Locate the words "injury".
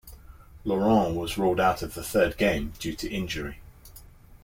3.11-3.59